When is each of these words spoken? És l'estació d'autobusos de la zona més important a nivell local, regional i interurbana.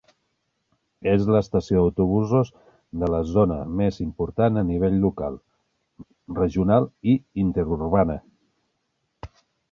És 1.09 1.25
l'estació 1.33 1.81
d'autobusos 1.81 2.47
de 3.03 3.09
la 3.15 3.19
zona 3.31 3.57
més 3.81 3.99
important 4.05 4.57
a 4.61 4.63
nivell 4.69 4.97
local, 5.03 5.37
regional 6.39 6.87
i 7.13 7.15
interurbana. 7.43 8.17